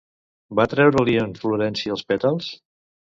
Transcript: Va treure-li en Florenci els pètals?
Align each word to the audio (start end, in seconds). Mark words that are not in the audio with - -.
Va 0.59 0.65
treure-li 0.71 1.13
en 1.25 1.35
Florenci 1.43 1.93
els 1.97 2.05
pètals? 2.13 2.49